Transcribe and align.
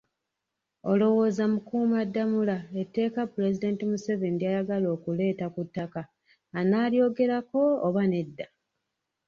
Olowooza 0.91 1.43
Mukuumaddamula 1.51 2.57
etteeka 2.81 3.21
Pulezidenti 3.33 3.83
Museveni 3.91 4.37
ly'ayagala 4.41 4.87
okuleeta 4.95 5.45
ku 5.53 5.61
ttaka 5.67 6.01
anaalyogerako 6.59 7.61
oba 7.87 8.03
nedda? 8.11 8.45